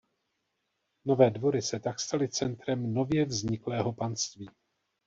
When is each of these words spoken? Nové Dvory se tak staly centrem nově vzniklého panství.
Nové 1.05 1.29
Dvory 1.31 1.61
se 1.61 1.79
tak 1.79 1.99
staly 1.99 2.27
centrem 2.29 2.93
nově 2.93 3.25
vzniklého 3.25 3.93
panství. 3.93 4.49